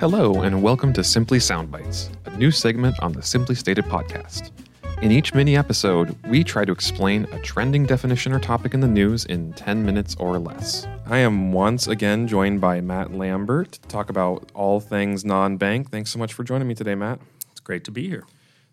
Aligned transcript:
Hello, 0.00 0.40
and 0.40 0.62
welcome 0.62 0.94
to 0.94 1.04
Simply 1.04 1.36
Soundbites, 1.36 2.08
a 2.24 2.34
new 2.38 2.50
segment 2.50 2.98
on 3.02 3.12
the 3.12 3.20
Simply 3.20 3.54
Stated 3.54 3.84
podcast. 3.84 4.50
In 5.02 5.12
each 5.12 5.34
mini 5.34 5.58
episode, 5.58 6.16
we 6.24 6.42
try 6.42 6.64
to 6.64 6.72
explain 6.72 7.26
a 7.32 7.38
trending 7.40 7.84
definition 7.84 8.32
or 8.32 8.40
topic 8.40 8.72
in 8.72 8.80
the 8.80 8.88
news 8.88 9.26
in 9.26 9.52
10 9.52 9.84
minutes 9.84 10.16
or 10.18 10.38
less. 10.38 10.86
I 11.04 11.18
am 11.18 11.52
once 11.52 11.86
again 11.86 12.26
joined 12.26 12.62
by 12.62 12.80
Matt 12.80 13.12
Lambert 13.12 13.72
to 13.72 13.88
talk 13.88 14.08
about 14.08 14.50
all 14.54 14.80
things 14.80 15.22
non 15.22 15.58
bank. 15.58 15.90
Thanks 15.90 16.10
so 16.10 16.18
much 16.18 16.32
for 16.32 16.44
joining 16.44 16.66
me 16.66 16.74
today, 16.74 16.94
Matt. 16.94 17.20
It's 17.50 17.60
great 17.60 17.84
to 17.84 17.90
be 17.90 18.08
here. 18.08 18.24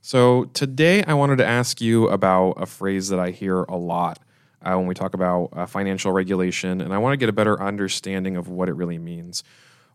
So, 0.02 0.46
today 0.54 1.04
I 1.04 1.14
wanted 1.14 1.40
to 1.40 1.46
ask 1.46 1.82
you 1.82 2.08
about 2.08 2.52
a 2.52 2.66
phrase 2.66 3.10
that 3.10 3.20
I 3.20 3.32
hear 3.32 3.64
a 3.64 3.76
lot 3.76 4.20
uh, 4.62 4.76
when 4.78 4.88
we 4.88 4.94
talk 4.94 5.14
about 5.14 5.50
uh, 5.52 5.66
financial 5.66 6.14
regulation, 6.14 6.80
and 6.80 6.94
I 6.94 7.00
want 7.00 7.12
to 7.12 7.18
get 7.18 7.28
a 7.28 7.34
better 7.34 7.62
understanding 7.62 8.38
of 8.38 8.48
what 8.48 8.70
it 8.70 8.76
really 8.76 8.98
means. 8.98 9.44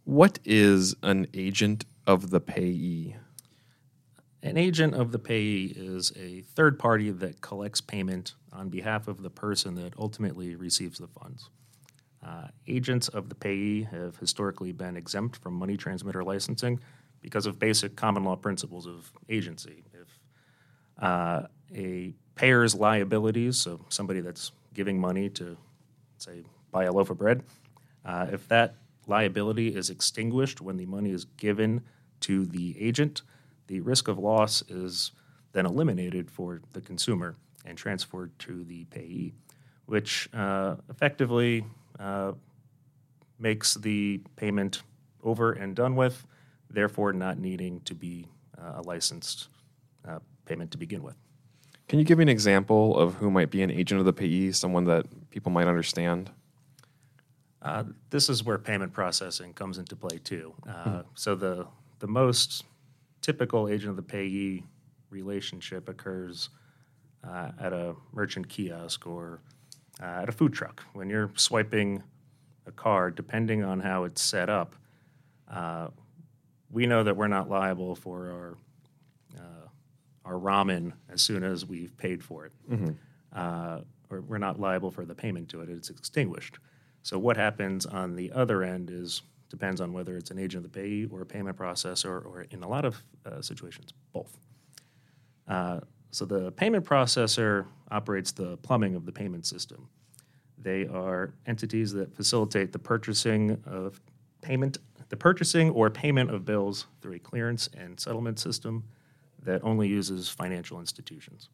What 0.04 0.40
is 0.44 0.96
an 1.04 1.28
agent 1.32 1.84
of 2.08 2.30
the 2.30 2.40
payee? 2.40 3.14
An 4.42 4.56
agent 4.56 4.94
of 4.94 5.12
the 5.12 5.18
payee 5.20 5.72
is 5.76 6.12
a 6.16 6.40
third 6.40 6.76
party 6.76 7.12
that 7.12 7.40
collects 7.40 7.80
payment 7.80 8.34
on 8.52 8.68
behalf 8.68 9.06
of 9.06 9.22
the 9.22 9.30
person 9.30 9.76
that 9.76 9.94
ultimately 9.96 10.56
receives 10.56 10.98
the 10.98 11.06
funds. 11.06 11.50
Uh, 12.20 12.48
agents 12.66 13.06
of 13.06 13.28
the 13.28 13.36
payee 13.36 13.84
have 13.84 14.16
historically 14.16 14.72
been 14.72 14.96
exempt 14.96 15.36
from 15.36 15.54
money 15.54 15.76
transmitter 15.76 16.24
licensing 16.24 16.80
because 17.20 17.46
of 17.46 17.60
basic 17.60 17.94
common 17.94 18.24
law 18.24 18.34
principles 18.34 18.88
of 18.88 19.12
agency. 19.28 19.84
If 19.92 20.18
uh, 21.00 21.42
a 21.72 22.12
payer's 22.34 22.74
liabilities, 22.74 23.56
so 23.56 23.86
somebody 23.88 24.20
that's 24.20 24.50
giving 24.74 25.00
money 25.00 25.28
to, 25.30 25.56
say, 26.18 26.42
buy 26.72 26.84
a 26.84 26.92
loaf 26.92 27.10
of 27.10 27.18
bread, 27.18 27.44
uh, 28.04 28.26
if 28.32 28.48
that 28.48 28.74
liability 29.06 29.68
is 29.74 29.90
extinguished 29.90 30.60
when 30.60 30.76
the 30.76 30.86
money 30.86 31.10
is 31.10 31.24
given 31.24 31.82
to 32.20 32.46
the 32.46 32.76
agent, 32.80 33.22
the 33.66 33.80
risk 33.80 34.08
of 34.08 34.18
loss 34.18 34.62
is 34.68 35.12
then 35.52 35.66
eliminated 35.66 36.30
for 36.30 36.60
the 36.72 36.80
consumer 36.80 37.36
and 37.64 37.76
transferred 37.76 38.36
to 38.38 38.64
the 38.64 38.84
payee, 38.84 39.34
which 39.86 40.28
uh, 40.34 40.76
effectively 40.88 41.64
uh, 41.98 42.32
makes 43.38 43.74
the 43.74 44.20
payment 44.36 44.82
over 45.22 45.52
and 45.52 45.76
done 45.76 45.96
with, 45.96 46.26
therefore 46.70 47.12
not 47.12 47.38
needing 47.38 47.80
to 47.80 47.94
be 47.94 48.26
uh, 48.58 48.74
a 48.76 48.82
licensed 48.82 49.48
uh, 50.06 50.18
payment 50.44 50.70
to 50.70 50.78
begin 50.78 51.02
with. 51.02 51.16
Can 51.88 51.98
you 51.98 52.04
give 52.04 52.18
me 52.18 52.22
an 52.22 52.28
example 52.28 52.96
of 52.98 53.14
who 53.14 53.30
might 53.30 53.50
be 53.50 53.62
an 53.62 53.70
agent 53.70 53.98
of 54.00 54.06
the 54.06 54.12
payee, 54.12 54.52
someone 54.52 54.84
that 54.84 55.06
people 55.30 55.52
might 55.52 55.66
understand? 55.66 56.30
Uh, 57.62 57.84
this 58.10 58.28
is 58.28 58.42
where 58.42 58.58
payment 58.58 58.92
processing 58.92 59.52
comes 59.54 59.78
into 59.78 59.94
play 59.94 60.18
too. 60.18 60.52
Uh, 60.68 61.02
so 61.14 61.34
the 61.34 61.66
the 62.00 62.08
most 62.08 62.64
typical 63.20 63.68
agent 63.68 63.90
of 63.90 63.96
the 63.96 64.02
payee 64.02 64.64
relationship 65.10 65.88
occurs 65.88 66.48
uh, 67.22 67.52
at 67.60 67.72
a 67.72 67.94
merchant 68.12 68.48
kiosk 68.48 69.06
or 69.06 69.40
uh, 70.02 70.22
at 70.22 70.28
a 70.28 70.32
food 70.32 70.52
truck 70.52 70.82
when 70.94 71.08
you're 71.08 71.30
swiping 71.36 72.02
a 72.66 72.72
card. 72.72 73.14
Depending 73.14 73.62
on 73.62 73.78
how 73.78 74.04
it's 74.04 74.20
set 74.22 74.50
up, 74.50 74.74
uh, 75.48 75.88
we 76.70 76.86
know 76.86 77.04
that 77.04 77.16
we're 77.16 77.28
not 77.28 77.48
liable 77.48 77.94
for 77.94 78.30
our 78.32 78.58
uh, 79.38 79.68
our 80.24 80.34
ramen 80.34 80.92
as 81.08 81.22
soon 81.22 81.44
as 81.44 81.64
we've 81.64 81.96
paid 81.96 82.24
for 82.24 82.46
it, 82.46 82.52
or 84.10 84.20
we're 84.20 84.38
not 84.38 84.58
liable 84.58 84.90
for 84.90 85.04
the 85.04 85.14
payment 85.14 85.48
to 85.50 85.60
it. 85.60 85.68
It's 85.68 85.90
extinguished. 85.90 86.58
So 87.02 87.18
what 87.18 87.36
happens 87.36 87.86
on 87.86 88.14
the 88.16 88.30
other 88.32 88.62
end 88.62 88.90
is 88.90 89.22
depends 89.48 89.80
on 89.82 89.92
whether 89.92 90.16
it's 90.16 90.30
an 90.30 90.38
agent 90.38 90.64
of 90.64 90.72
the 90.72 90.80
payee 90.80 91.06
or 91.10 91.20
a 91.20 91.26
payment 91.26 91.56
processor, 91.58 92.24
or 92.24 92.46
in 92.50 92.62
a 92.62 92.68
lot 92.68 92.86
of 92.86 93.02
uh, 93.26 93.42
situations, 93.42 93.92
both. 94.12 94.38
Uh, 95.46 95.80
so 96.10 96.24
the 96.24 96.50
payment 96.52 96.86
processor 96.86 97.66
operates 97.90 98.32
the 98.32 98.56
plumbing 98.58 98.94
of 98.94 99.04
the 99.04 99.12
payment 99.12 99.44
system. 99.44 99.88
They 100.56 100.86
are 100.86 101.34
entities 101.46 101.92
that 101.92 102.14
facilitate 102.14 102.72
the 102.72 102.78
purchasing 102.78 103.62
of 103.66 104.00
payment, 104.40 104.78
the 105.10 105.16
purchasing 105.16 105.70
or 105.70 105.90
payment 105.90 106.30
of 106.30 106.46
bills 106.46 106.86
through 107.02 107.14
a 107.14 107.18
clearance 107.18 107.68
and 107.76 108.00
settlement 108.00 108.38
system 108.38 108.84
that 109.42 109.62
only 109.64 109.88
uses 109.88 110.28
financial 110.28 110.80
institutions. 110.80 111.50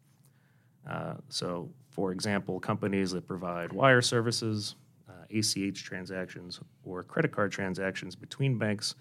Uh, 0.88 1.14
so, 1.28 1.69
for 1.91 2.12
example, 2.12 2.60
companies 2.60 3.10
that 3.10 3.26
provide 3.26 3.72
wire 3.72 4.03
services, 4.03 4.76
uh, 5.08 5.12
ACH 5.30 5.82
transactions, 5.84 6.60
or 6.84 7.02
credit 7.02 7.32
card 7.32 7.52
transactions 7.52 8.14
between 8.14 8.58
banks, 8.58 8.94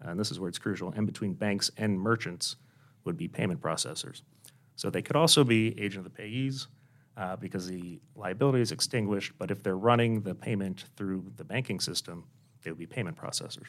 and 0.00 0.18
this 0.18 0.30
is 0.30 0.40
where 0.40 0.48
it's 0.48 0.58
crucial, 0.58 0.92
and 0.96 1.06
between 1.06 1.34
banks 1.34 1.70
and 1.76 1.98
merchants 2.00 2.56
would 3.04 3.16
be 3.16 3.28
payment 3.28 3.60
processors. 3.60 4.22
So 4.76 4.88
they 4.90 5.02
could 5.02 5.16
also 5.16 5.44
be 5.44 5.78
agent 5.80 6.06
of 6.06 6.12
the 6.12 6.22
payees 6.22 6.66
uh, 7.16 7.36
because 7.36 7.66
the 7.66 8.00
liability 8.16 8.62
is 8.62 8.72
extinguished, 8.72 9.32
but 9.38 9.50
if 9.50 9.62
they're 9.62 9.76
running 9.76 10.22
the 10.22 10.34
payment 10.34 10.84
through 10.96 11.30
the 11.36 11.44
banking 11.44 11.80
system, 11.80 12.24
they 12.62 12.70
would 12.70 12.78
be 12.78 12.86
payment 12.86 13.16
processors. 13.16 13.66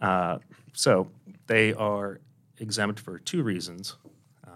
Uh, 0.00 0.38
so 0.74 1.08
they 1.46 1.72
are 1.74 2.20
exempt 2.58 3.00
for 3.00 3.18
two 3.18 3.42
reasons. 3.42 3.96
Uh, 4.46 4.50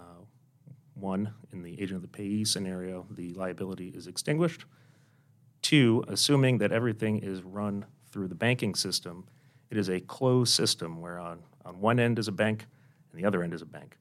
one, 0.93 1.33
in 1.51 1.63
the 1.63 1.73
agent 1.81 1.95
of 1.95 2.01
the 2.03 2.07
payee 2.07 2.45
scenario, 2.45 3.05
the 3.11 3.33
liability 3.33 3.87
is 3.89 4.05
extinguished. 4.07 4.65
Two, 5.61 6.03
assuming 6.07 6.57
that 6.59 6.71
everything 6.71 7.19
is 7.19 7.43
run 7.43 7.85
through 8.11 8.27
the 8.27 8.35
banking 8.35 8.75
system, 8.75 9.25
it 9.69 9.77
is 9.77 9.89
a 9.89 9.99
closed 10.01 10.53
system 10.53 10.99
where 10.99 11.19
on, 11.19 11.39
on 11.65 11.79
one 11.79 11.99
end 11.99 12.19
is 12.19 12.27
a 12.27 12.31
bank 12.31 12.65
and 13.11 13.21
the 13.21 13.25
other 13.25 13.43
end 13.43 13.53
is 13.53 13.61
a 13.61 13.65
bank. 13.65 13.97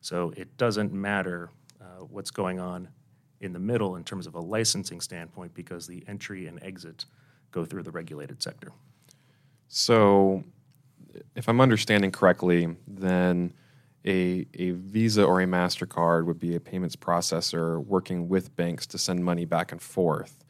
So 0.00 0.32
it 0.36 0.56
doesn't 0.56 0.92
matter 0.92 1.50
uh, 1.80 2.04
what's 2.04 2.30
going 2.30 2.60
on 2.60 2.88
in 3.40 3.52
the 3.52 3.58
middle 3.58 3.96
in 3.96 4.04
terms 4.04 4.26
of 4.26 4.34
a 4.34 4.40
licensing 4.40 5.00
standpoint 5.00 5.54
because 5.54 5.86
the 5.86 6.02
entry 6.08 6.46
and 6.46 6.62
exit 6.62 7.04
go 7.50 7.64
through 7.64 7.82
the 7.82 7.90
regulated 7.90 8.42
sector. 8.42 8.72
So, 9.68 10.44
if 11.36 11.48
I'm 11.48 11.60
understanding 11.60 12.10
correctly, 12.10 12.74
then 12.86 13.52
a, 14.04 14.46
a 14.54 14.72
Visa 14.72 15.24
or 15.24 15.40
a 15.40 15.46
MasterCard 15.46 16.26
would 16.26 16.38
be 16.38 16.56
a 16.56 16.60
payments 16.60 16.96
processor 16.96 17.84
working 17.84 18.28
with 18.28 18.54
banks 18.56 18.86
to 18.88 18.98
send 18.98 19.24
money 19.24 19.44
back 19.44 19.72
and 19.72 19.80
forth. 19.80 20.43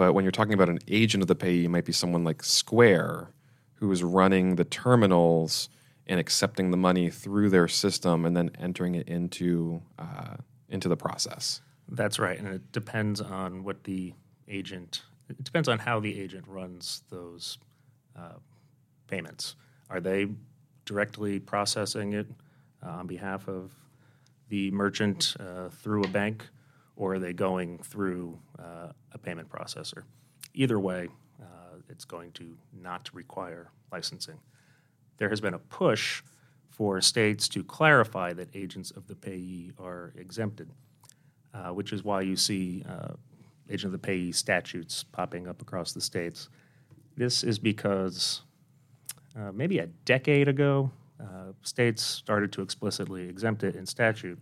But 0.00 0.14
when 0.14 0.24
you're 0.24 0.32
talking 0.32 0.54
about 0.54 0.70
an 0.70 0.78
agent 0.88 1.20
of 1.20 1.28
the 1.28 1.34
payee, 1.34 1.66
it 1.66 1.68
might 1.68 1.84
be 1.84 1.92
someone 1.92 2.24
like 2.24 2.42
Square, 2.42 3.34
who 3.74 3.92
is 3.92 4.02
running 4.02 4.56
the 4.56 4.64
terminals 4.64 5.68
and 6.06 6.18
accepting 6.18 6.70
the 6.70 6.78
money 6.78 7.10
through 7.10 7.50
their 7.50 7.68
system 7.68 8.24
and 8.24 8.34
then 8.34 8.50
entering 8.58 8.94
it 8.94 9.06
into, 9.10 9.82
uh, 9.98 10.36
into 10.70 10.88
the 10.88 10.96
process. 10.96 11.60
That's 11.86 12.18
right, 12.18 12.38
and 12.38 12.48
it 12.48 12.72
depends 12.72 13.20
on 13.20 13.62
what 13.62 13.84
the 13.84 14.14
agent. 14.48 15.02
It 15.28 15.44
depends 15.44 15.68
on 15.68 15.78
how 15.78 16.00
the 16.00 16.18
agent 16.18 16.46
runs 16.48 17.02
those 17.10 17.58
uh, 18.16 18.38
payments. 19.06 19.54
Are 19.90 20.00
they 20.00 20.28
directly 20.86 21.40
processing 21.40 22.14
it 22.14 22.26
uh, 22.82 22.88
on 22.88 23.06
behalf 23.06 23.48
of 23.48 23.74
the 24.48 24.70
merchant 24.70 25.36
uh, 25.38 25.68
through 25.68 26.04
a 26.04 26.08
bank, 26.08 26.48
or 27.00 27.14
are 27.14 27.18
they 27.18 27.32
going 27.32 27.78
through 27.78 28.38
uh, 28.58 28.92
a 29.12 29.18
payment 29.18 29.48
processor? 29.48 30.02
Either 30.54 30.78
way, 30.78 31.08
uh, 31.40 31.78
it's 31.88 32.04
going 32.04 32.30
to 32.32 32.56
not 32.72 33.10
require 33.12 33.70
licensing. 33.90 34.38
There 35.16 35.28
has 35.28 35.40
been 35.40 35.54
a 35.54 35.58
push 35.58 36.22
for 36.68 37.00
states 37.00 37.48
to 37.48 37.64
clarify 37.64 38.32
that 38.34 38.48
agents 38.54 38.90
of 38.90 39.06
the 39.08 39.16
payee 39.16 39.72
are 39.78 40.12
exempted 40.16 40.70
uh, 41.54 41.68
which 41.70 41.92
is 41.92 42.04
why 42.04 42.20
you 42.20 42.36
see 42.36 42.84
uh, 42.88 43.14
agent 43.68 43.86
of 43.86 43.92
the 43.92 44.06
payee 44.06 44.32
statutes 44.32 45.04
popping 45.04 45.48
up 45.48 45.62
across 45.62 45.92
the 45.92 46.00
states. 46.00 46.48
This 47.16 47.42
is 47.42 47.58
because 47.58 48.42
uh, 49.36 49.52
maybe 49.52 49.78
a 49.78 49.86
decade 49.86 50.48
ago, 50.48 50.90
uh, 51.20 51.52
states 51.62 52.02
started 52.02 52.52
to 52.52 52.62
explicitly 52.62 53.28
exempt 53.28 53.62
it 53.62 53.76
in 53.76 53.84
statute. 53.84 54.38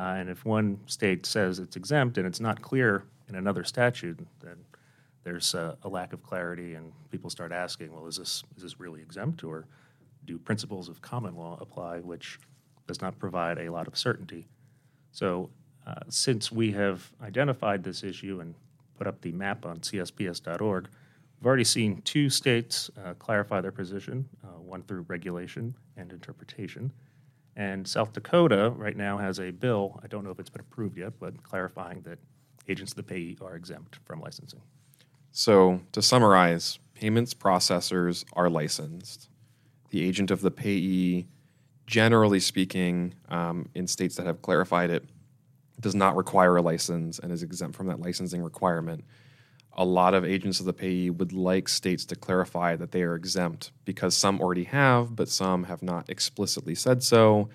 Uh, 0.00 0.14
and 0.14 0.30
if 0.30 0.46
one 0.46 0.80
state 0.86 1.26
says 1.26 1.58
it's 1.58 1.76
exempt 1.76 2.16
and 2.16 2.26
it's 2.26 2.40
not 2.40 2.62
clear 2.62 3.04
in 3.28 3.34
another 3.34 3.64
statute, 3.64 4.18
then 4.42 4.56
there's 5.24 5.52
a, 5.52 5.76
a 5.82 5.88
lack 5.88 6.14
of 6.14 6.22
clarity, 6.22 6.74
and 6.74 6.90
people 7.10 7.28
start 7.28 7.52
asking, 7.52 7.92
well, 7.92 8.06
is 8.06 8.16
this, 8.16 8.42
is 8.56 8.62
this 8.62 8.80
really 8.80 9.02
exempt, 9.02 9.44
or 9.44 9.66
do 10.24 10.38
principles 10.38 10.88
of 10.88 11.02
common 11.02 11.36
law 11.36 11.58
apply, 11.60 11.98
which 11.98 12.38
does 12.86 13.02
not 13.02 13.18
provide 13.18 13.58
a 13.58 13.70
lot 13.70 13.86
of 13.86 13.98
certainty? 13.98 14.46
So 15.12 15.50
uh, 15.86 15.96
since 16.08 16.50
we 16.50 16.72
have 16.72 17.12
identified 17.22 17.84
this 17.84 18.02
issue 18.02 18.40
and 18.40 18.54
put 18.96 19.06
up 19.06 19.20
the 19.20 19.32
map 19.32 19.66
on 19.66 19.80
csbs.org, 19.80 20.88
we've 21.38 21.46
already 21.46 21.64
seen 21.64 22.00
two 22.02 22.30
states 22.30 22.90
uh, 23.04 23.12
clarify 23.14 23.60
their 23.60 23.72
position, 23.72 24.26
uh, 24.44 24.60
one 24.60 24.82
through 24.84 25.04
regulation 25.08 25.74
and 25.98 26.10
interpretation. 26.10 26.90
And 27.56 27.86
South 27.86 28.12
Dakota 28.12 28.72
right 28.76 28.96
now 28.96 29.18
has 29.18 29.38
a 29.40 29.50
bill, 29.50 30.00
I 30.02 30.06
don't 30.06 30.24
know 30.24 30.30
if 30.30 30.38
it's 30.38 30.50
been 30.50 30.60
approved 30.60 30.96
yet, 30.96 31.14
but 31.18 31.42
clarifying 31.42 32.00
that 32.02 32.18
agents 32.68 32.92
of 32.92 32.96
the 32.96 33.02
payee 33.02 33.36
are 33.42 33.56
exempt 33.56 33.98
from 34.04 34.20
licensing. 34.20 34.62
So, 35.32 35.80
to 35.92 36.02
summarize, 36.02 36.78
payments 36.94 37.34
processors 37.34 38.24
are 38.34 38.48
licensed. 38.48 39.28
the 39.90 40.06
agent 40.06 40.30
of 40.30 40.40
the 40.40 40.50
payee, 40.52 41.26
generally 41.86 42.38
speaking, 42.38 43.14
um, 43.28 43.68
in 43.74 43.86
states 43.88 44.14
that 44.16 44.26
have 44.26 44.40
clarified 44.40 44.88
it, 44.90 45.04
does 45.80 45.94
not 45.96 46.14
require 46.14 46.56
a 46.56 46.62
license 46.62 47.18
and 47.18 47.32
is 47.32 47.42
exempt 47.42 47.76
from 47.76 47.86
that 47.88 48.00
licensing 48.00 48.42
requirement. 48.42 49.04
A 49.74 49.84
lot 49.84 50.14
of 50.14 50.24
agents 50.24 50.60
of 50.60 50.66
the 50.66 50.72
payee 50.72 51.10
would 51.10 51.32
like 51.32 51.68
states 51.68 52.04
to 52.06 52.16
clarify 52.16 52.76
that 52.76 52.90
they 52.92 53.02
are 53.02 53.14
exempt 53.14 53.70
because 53.84 54.16
some 54.16 54.40
already 54.40 54.64
have, 54.64 55.14
but 55.16 55.28
some 55.28 55.64
have 55.64 55.82
not 55.82 56.10
explicitly 56.10 56.74
said 56.74 57.02
so. 57.02 57.48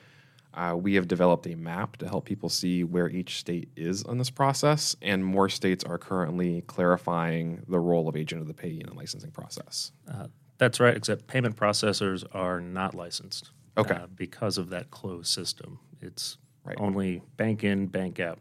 Uh, 0.53 0.73
we 0.75 0.93
have 0.95 1.07
developed 1.09 1.45
a 1.47 1.55
map 1.55 1.97
to 1.97 2.07
help 2.07 2.23
people 2.23 2.47
see 2.47 2.83
where 2.85 3.09
each 3.09 3.37
state 3.39 3.67
is 3.75 4.03
on 4.05 4.17
this 4.17 4.29
process, 4.29 4.95
and 5.01 5.25
more 5.25 5.49
states 5.49 5.83
are 5.83 5.97
currently 5.97 6.61
clarifying 6.67 7.61
the 7.67 7.77
role 7.79 8.07
of 8.07 8.15
agent 8.15 8.41
of 8.41 8.47
the 8.47 8.53
payee 8.53 8.79
in 8.79 8.87
the 8.87 8.95
licensing 8.95 9.31
process. 9.31 9.91
Uh, 10.09 10.27
that's 10.57 10.79
right, 10.79 10.95
except 10.95 11.27
payment 11.27 11.57
processors 11.57 12.23
are 12.33 12.61
not 12.61 12.93
licensed. 12.95 13.51
Okay. 13.77 13.93
uh, 13.95 14.07
because 14.15 14.57
of 14.57 14.69
that 14.69 14.89
closed 14.89 15.27
system. 15.27 15.79
It's 16.01 16.37
Right. 16.63 16.77
only 16.79 17.21
bank 17.35 17.65
in, 17.65 17.87
bank 17.87 18.21
out. 18.21 18.39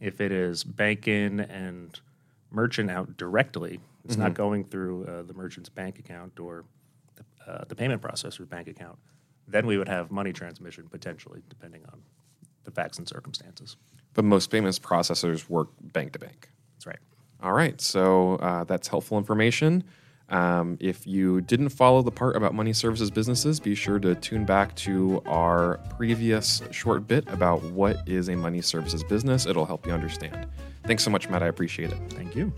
If 0.00 0.20
it 0.22 0.32
is 0.32 0.64
bank 0.64 1.06
in 1.06 1.38
and 1.40 2.00
merchant 2.50 2.90
out 2.90 3.16
directly, 3.16 3.80
it's 4.04 4.16
not 4.16 4.34
going 4.34 4.64
through 4.64 5.04
uh, 5.04 5.22
the 5.22 5.34
merchant's 5.34 5.68
bank 5.68 5.98
account 5.98 6.40
or 6.40 6.64
the, 7.16 7.24
uh, 7.50 7.64
the 7.68 7.74
payment 7.74 8.02
processor's 8.02 8.46
bank 8.46 8.68
account. 8.68 8.98
Then 9.46 9.66
we 9.66 9.78
would 9.78 9.88
have 9.88 10.10
money 10.10 10.32
transmission 10.32 10.88
potentially, 10.90 11.42
depending 11.48 11.82
on 11.92 12.00
the 12.64 12.70
facts 12.70 12.98
and 12.98 13.08
circumstances. 13.08 13.76
But 14.14 14.24
most 14.24 14.50
payments 14.50 14.78
processors 14.78 15.48
work 15.48 15.68
bank 15.80 16.12
to 16.12 16.18
bank. 16.18 16.48
That's 16.74 16.86
right. 16.86 16.98
All 17.42 17.52
right, 17.52 17.80
so 17.80 18.36
uh, 18.36 18.64
that's 18.64 18.88
helpful 18.88 19.18
information. 19.18 19.84
Um, 20.30 20.78
if 20.80 21.06
you 21.06 21.40
didn't 21.40 21.70
follow 21.70 22.02
the 22.02 22.10
part 22.10 22.36
about 22.36 22.54
money 22.54 22.72
services 22.72 23.10
businesses, 23.10 23.58
be 23.58 23.74
sure 23.74 23.98
to 23.98 24.14
tune 24.14 24.44
back 24.44 24.74
to 24.76 25.22
our 25.26 25.78
previous 25.96 26.62
short 26.70 27.06
bit 27.08 27.28
about 27.28 27.62
what 27.64 28.08
is 28.08 28.28
a 28.28 28.36
money 28.36 28.60
services 28.60 29.02
business. 29.04 29.46
It'll 29.46 29.66
help 29.66 29.86
you 29.86 29.92
understand. 29.92 30.46
Thanks 30.84 31.04
so 31.04 31.10
much, 31.10 31.28
Matt. 31.28 31.42
I 31.42 31.46
appreciate 31.46 31.90
it. 31.90 31.98
Thank 32.10 32.34
you. 32.36 32.52